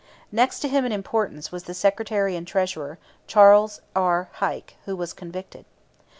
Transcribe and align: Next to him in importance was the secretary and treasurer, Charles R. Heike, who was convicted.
Next 0.31 0.61
to 0.61 0.67
him 0.67 0.83
in 0.83 0.91
importance 0.91 1.51
was 1.51 1.65
the 1.65 1.75
secretary 1.75 2.35
and 2.35 2.47
treasurer, 2.47 2.97
Charles 3.27 3.81
R. 3.95 4.29
Heike, 4.31 4.75
who 4.85 4.95
was 4.95 5.13
convicted. 5.13 5.63